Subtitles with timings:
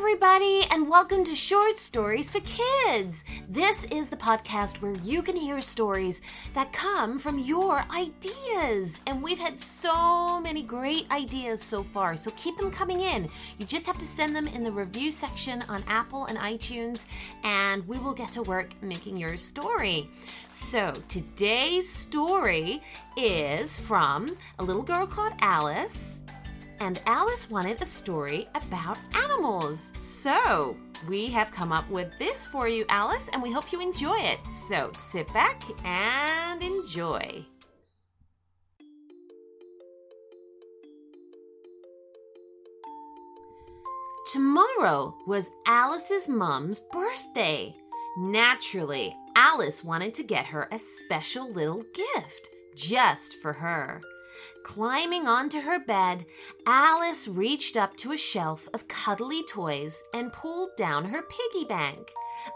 [0.00, 3.22] everybody, and welcome to Short Stories for Kids.
[3.46, 6.22] This is the podcast where you can hear stories
[6.54, 9.00] that come from your ideas.
[9.06, 13.28] And we've had so many great ideas so far, so keep them coming in.
[13.58, 17.04] You just have to send them in the review section on Apple and iTunes,
[17.44, 20.08] and we will get to work making your story.
[20.48, 22.82] So, today's story
[23.18, 26.22] is from a little girl called Alice
[26.80, 29.92] and Alice wanted a story about animals.
[29.98, 30.76] So,
[31.06, 34.40] we have come up with this for you, Alice, and we hope you enjoy it.
[34.50, 37.44] So, sit back and enjoy.
[44.32, 47.74] Tomorrow was Alice's mum's birthday.
[48.16, 54.00] Naturally, Alice wanted to get her a special little gift just for her.
[54.62, 56.26] Climbing onto her bed,
[56.66, 62.10] Alice reached up to a shelf of cuddly toys and pulled down her piggy bank.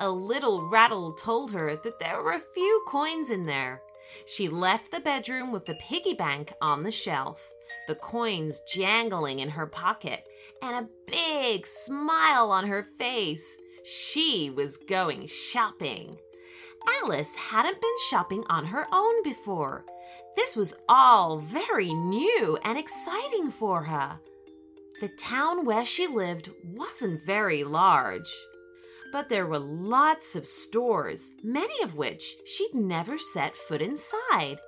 [0.00, 3.82] A little rattle told her that there were a few coins in there.
[4.26, 7.48] She left the bedroom with the piggy bank on the shelf,
[7.86, 10.24] the coins jangling in her pocket,
[10.62, 13.56] and a big smile on her face.
[13.84, 16.18] She was going shopping.
[17.02, 19.84] Alice hadn't been shopping on her own before.
[20.36, 24.20] This was all very new and exciting for her.
[25.00, 28.30] The town where she lived wasn't very large,
[29.12, 34.60] but there were lots of stores, many of which she'd never set foot inside.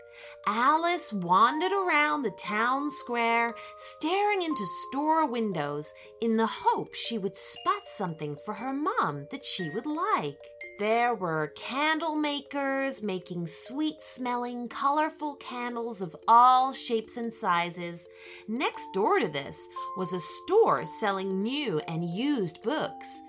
[0.46, 7.36] Alice wandered around the town square, staring into store windows in the hope she would
[7.36, 10.38] spot something for her mom that she would like.
[10.78, 18.06] There were candle makers making sweet smelling, colorful candles of all shapes and sizes.
[18.48, 23.20] Next door to this was a store selling new and used books.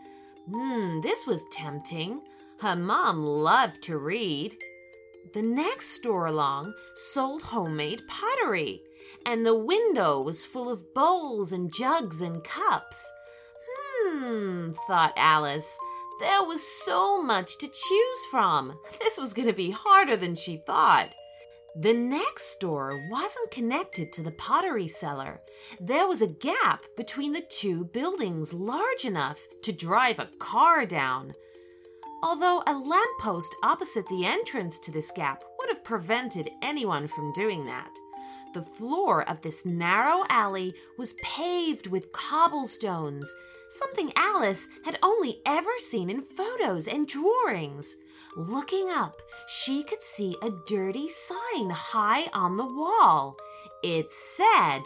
[0.49, 2.21] Hmm, this was tempting.
[2.61, 4.57] Her mom loved to read.
[5.33, 8.81] The next store along sold homemade pottery,
[9.25, 13.11] and the window was full of bowls and jugs and cups.
[14.05, 15.77] Hmm, thought Alice.
[16.19, 18.77] There was so much to choose from.
[18.99, 21.13] This was going to be harder than she thought.
[21.75, 25.41] The next store wasn't connected to the pottery seller.
[25.79, 31.33] There was a gap between the two buildings large enough to drive a car down.
[32.21, 37.65] Although a lamppost opposite the entrance to this gap would have prevented anyone from doing
[37.65, 37.89] that.
[38.53, 43.33] The floor of this narrow alley was paved with cobblestones,
[43.73, 47.95] something Alice had only ever seen in photos and drawings.
[48.35, 53.35] Looking up, she could see a dirty sign high on the wall.
[53.83, 54.79] It said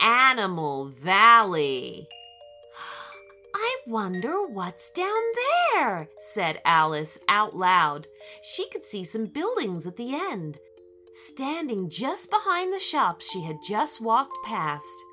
[0.00, 2.08] Animal Valley.
[3.54, 5.22] I wonder what's down
[5.74, 8.06] there, said Alice out loud.
[8.42, 10.58] She could see some buildings at the end,
[11.14, 15.04] standing just behind the shops she had just walked past.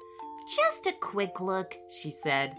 [0.56, 2.56] Just a quick look, she said.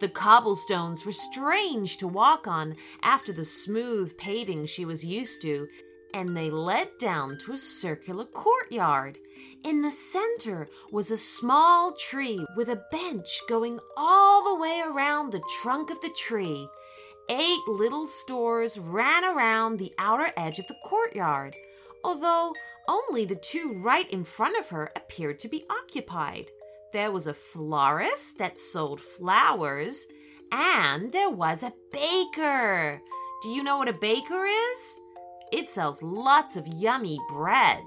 [0.00, 5.68] The cobblestones were strange to walk on after the smooth paving she was used to,
[6.14, 9.18] and they led down to a circular courtyard.
[9.64, 15.32] In the center was a small tree with a bench going all the way around
[15.32, 16.68] the trunk of the tree.
[17.28, 21.56] Eight little stores ran around the outer edge of the courtyard,
[22.04, 22.54] although
[22.88, 26.50] only the two right in front of her appeared to be occupied.
[26.92, 30.06] There was a florist that sold flowers,
[30.50, 33.02] and there was a baker.
[33.42, 35.00] Do you know what a baker is?
[35.52, 37.82] It sells lots of yummy bread.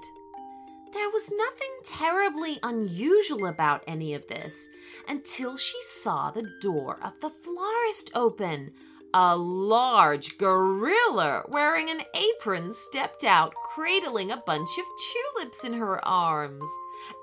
[0.92, 4.68] There was nothing terribly unusual about any of this
[5.08, 8.72] until she saw the door of the florist open.
[9.14, 16.02] A large gorilla wearing an apron stepped out, cradling a bunch of tulips in her
[16.06, 16.64] arms.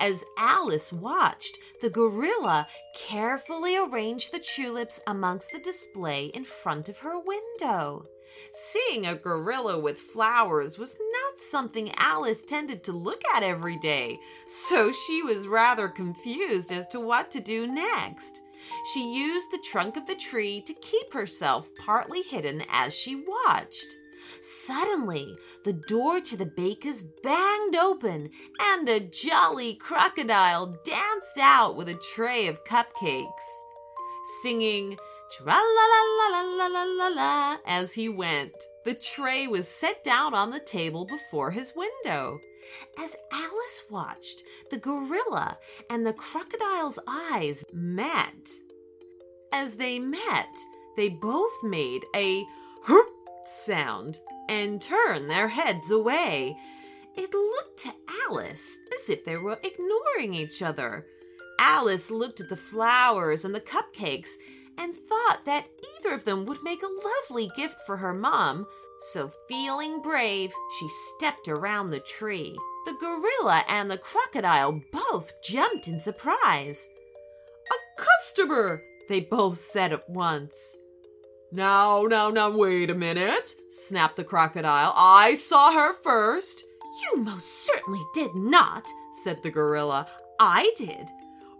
[0.00, 2.66] As Alice watched, the gorilla
[2.96, 8.06] carefully arranged the tulips amongst the display in front of her window.
[8.52, 14.18] Seeing a gorilla with flowers was not something Alice tended to look at every day,
[14.46, 18.40] so she was rather confused as to what to do next.
[18.92, 23.96] She used the trunk of the tree to keep herself partly hidden as she watched.
[24.42, 28.30] Suddenly, the door to the baker's banged open,
[28.60, 33.62] and a jolly crocodile danced out with a tray of cupcakes,
[34.42, 34.96] singing
[35.30, 38.54] tra la la la la la la la as he went.
[38.84, 42.40] The tray was set down on the table before his window.
[42.98, 48.50] As Alice watched, the gorilla and the crocodile's eyes met.
[49.52, 50.56] As they met,
[50.96, 52.44] they both made a
[52.86, 53.09] herp
[53.50, 54.18] sound
[54.48, 56.56] and turn their heads away.
[57.16, 57.92] It looked to
[58.28, 61.06] Alice as if they were ignoring each other.
[61.58, 64.30] Alice looked at the flowers and the cupcakes
[64.78, 65.66] and thought that
[65.98, 68.66] either of them would make a lovely gift for her mom.
[69.00, 72.56] So, feeling brave, she stepped around the tree.
[72.86, 76.88] The gorilla and the crocodile both jumped in surprise.
[77.70, 80.76] A customer, they both said at once.
[81.52, 84.92] Now, now, now, wait a minute, snapped the crocodile.
[84.96, 86.64] I saw her first.
[87.02, 88.88] You most certainly did not,
[89.24, 90.06] said the gorilla.
[90.38, 91.08] I did.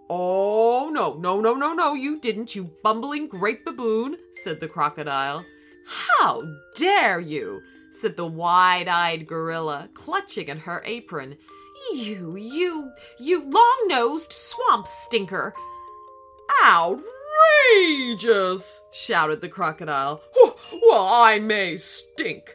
[0.09, 5.45] Oh, no, no, no, no, no, you didn't, you bumbling great baboon, said the crocodile.
[5.87, 6.43] How
[6.77, 7.61] dare you,
[7.91, 11.37] said the wide eyed gorilla, clutching at her apron.
[11.95, 15.53] You, you, you long nosed swamp stinker.
[17.71, 20.23] Outrageous, shouted the crocodile.
[20.83, 22.55] Well, I may stink,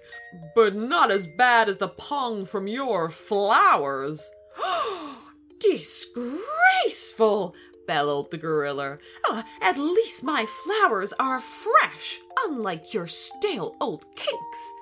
[0.56, 4.30] but not as bad as the pong from your flowers.
[5.60, 7.56] Disgraceful!
[7.88, 8.98] bellowed the gorilla.
[9.30, 14.74] Uh, at least my flowers are fresh, unlike your stale old cakes.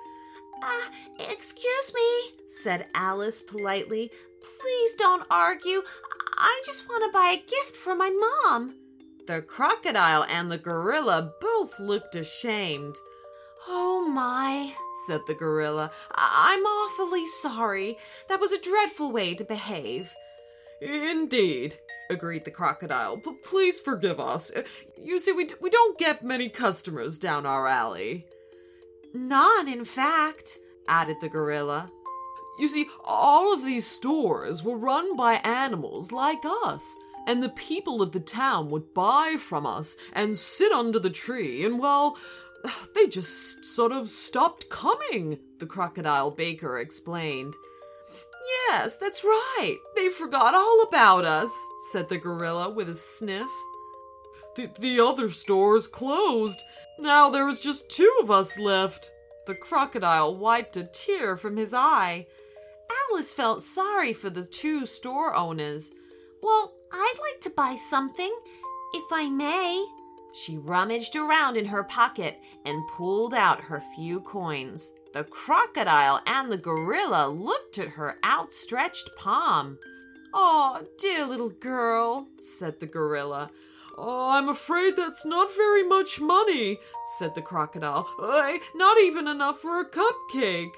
[0.62, 0.88] Uh,
[1.30, 4.10] excuse me, said Alice politely.
[4.40, 5.82] Please don't argue.
[6.36, 8.74] I just want to buy a gift for my mom.
[9.26, 12.96] The crocodile and the gorilla both looked ashamed.
[13.66, 14.74] Oh my,
[15.06, 15.90] said the gorilla.
[16.14, 17.96] I- I'm awfully sorry.
[18.28, 20.14] That was a dreadful way to behave.
[20.82, 21.78] Indeed,
[22.10, 23.16] agreed the crocodile.
[23.16, 24.52] But please forgive us.
[24.54, 24.64] Uh,
[24.98, 28.26] you see, we, d- we don't get many customers down our alley.
[29.14, 31.90] None, in fact, added the gorilla.
[32.58, 36.94] You see, all of these stores were run by animals like us,
[37.26, 41.64] and the people of the town would buy from us and sit under the tree,
[41.64, 42.16] and well,
[42.94, 47.54] they just sort of stopped coming, the crocodile baker explained.
[48.68, 49.78] Yes, that's right.
[49.96, 51.52] They forgot all about us,
[51.90, 53.50] said the gorilla with a sniff.
[54.56, 56.62] The, the other stores closed.
[56.98, 59.10] Now there was just two of us left.
[59.46, 62.26] The crocodile wiped a tear from his eye.
[63.10, 65.90] Alice felt sorry for the two store owners.
[66.44, 68.30] Well, I'd like to buy something,
[68.92, 69.86] if I may.
[70.34, 74.92] She rummaged around in her pocket and pulled out her few coins.
[75.14, 79.78] The crocodile and the gorilla looked at her outstretched palm.
[80.34, 83.50] Oh, dear little girl, said the gorilla.
[83.96, 86.76] Oh, I'm afraid that's not very much money,
[87.16, 88.06] said the crocodile.
[88.20, 90.74] Uh, not even enough for a cupcake.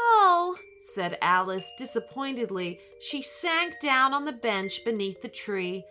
[0.00, 2.80] Oh, said Alice disappointedly.
[3.00, 5.84] She sank down on the bench beneath the tree.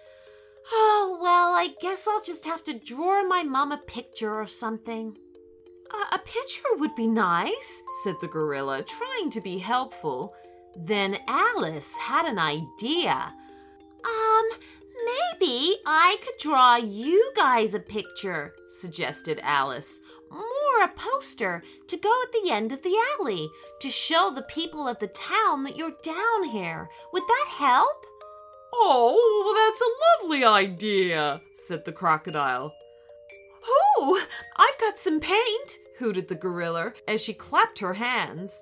[0.72, 5.18] Oh, well, I guess I'll just have to draw my mom a picture or something.
[6.12, 10.34] A picture would be nice, said the gorilla, trying to be helpful.
[10.76, 13.34] Then Alice had an idea.
[14.04, 14.46] Um,
[15.06, 20.00] maybe I could draw you guys a picture, suggested Alice.
[20.30, 23.50] More a poster to go at the end of the alley
[23.80, 26.90] to show the people of the town that you're down here.
[27.14, 28.06] Would that help?
[28.74, 32.74] Oh, well, that's a lovely idea, said the crocodile.
[33.66, 34.26] Oh,
[34.58, 38.62] I've got some paint, hooted the gorilla as she clapped her hands.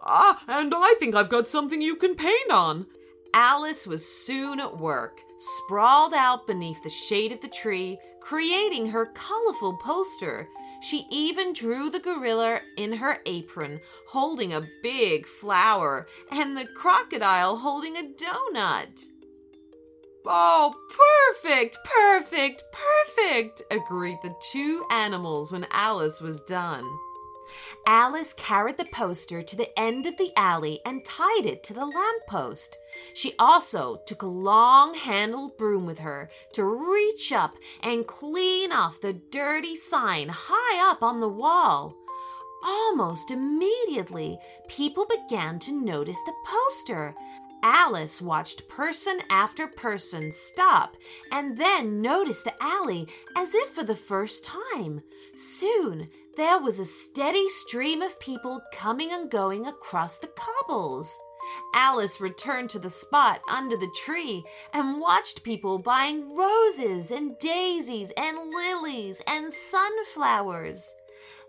[0.00, 2.86] Ah, and I think I've got something you can paint on.
[3.34, 9.06] Alice was soon at work, sprawled out beneath the shade of the tree, creating her
[9.06, 10.48] colorful poster.
[10.80, 17.56] She even drew the gorilla in her apron, holding a big flower, and the crocodile
[17.56, 19.06] holding a donut.
[20.28, 20.74] Oh,
[21.40, 26.84] perfect, perfect, perfect, agreed the two animals when Alice was done.
[27.86, 31.86] Alice carried the poster to the end of the alley and tied it to the
[31.86, 32.76] lamppost.
[33.14, 39.00] She also took a long handled broom with her to reach up and clean off
[39.00, 41.96] the dirty sign high up on the wall.
[42.64, 44.38] Almost immediately,
[44.68, 47.14] people began to notice the poster.
[47.62, 50.96] Alice watched person after person stop
[51.32, 55.02] and then notice the alley as if for the first time.
[55.32, 61.18] Soon, there was a steady stream of people coming and going across the cobbles.
[61.74, 68.12] Alice returned to the spot under the tree and watched people buying roses and daisies
[68.16, 70.94] and lilies and sunflowers.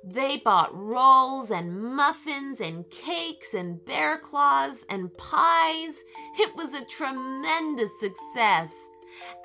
[0.03, 6.03] They bought rolls and muffins and cakes and bear claws and pies.
[6.39, 8.87] It was a tremendous success.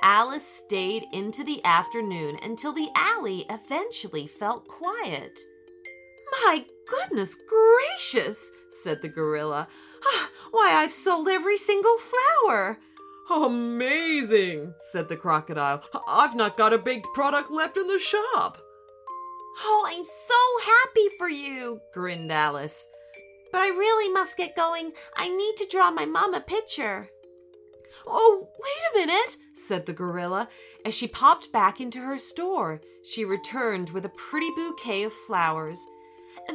[0.02, 5.40] Alice stayed into the afternoon until the alley eventually felt quiet.
[6.44, 9.68] My goodness gracious, said the gorilla.
[10.04, 12.78] Ah, why, I've sold every single flower.
[13.30, 15.82] Amazing, said the crocodile.
[16.09, 18.59] I've not got a baked product left in the shop.
[19.61, 22.87] Oh, I'm so happy for you, grinned Alice.
[23.50, 24.92] But I really must get going.
[25.16, 27.09] I need to draw my mom a picture.
[28.06, 30.49] Oh, wait a minute, said the gorilla.
[30.85, 35.78] As she popped back into her store, she returned with a pretty bouquet of flowers.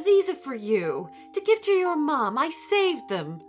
[0.04, 2.38] These are for you, to give to your mom.
[2.38, 3.40] I saved them.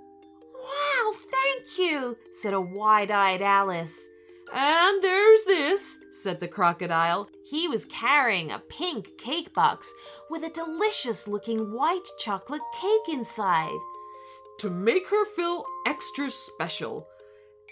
[0.53, 4.07] Wow, thank you, said a wide eyed Alice.
[4.51, 7.29] And there's this, said the crocodile.
[7.45, 9.93] He was carrying a pink cake box
[10.29, 13.77] with a delicious looking white chocolate cake inside.
[14.59, 17.07] To make her feel extra special.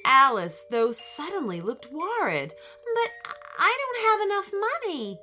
[0.06, 2.54] Alice, though, suddenly looked worried.
[2.94, 3.12] But
[3.60, 5.20] I don't have enough money.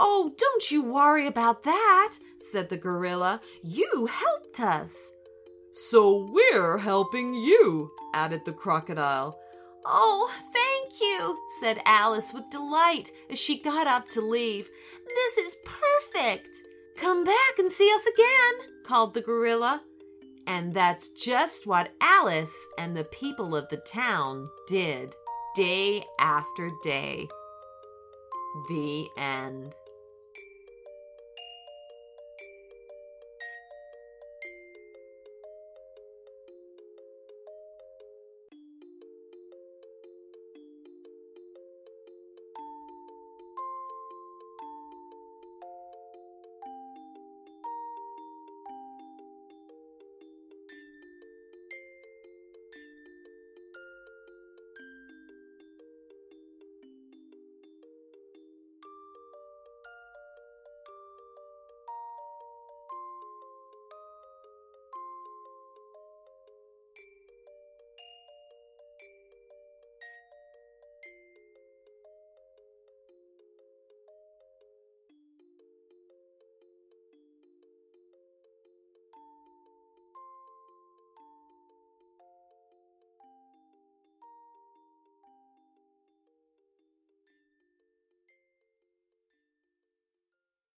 [0.00, 3.40] Oh, don't you worry about that, said the gorilla.
[3.62, 5.12] You helped us.
[5.72, 9.38] So we're helping you, added the crocodile.
[9.84, 14.68] Oh, thank you, said Alice with delight as she got up to leave.
[15.06, 16.50] This is perfect.
[16.96, 19.82] Come back and see us again, called the gorilla.
[20.46, 25.14] And that's just what Alice and the people of the town did
[25.54, 27.28] day after day.
[28.66, 29.74] The end.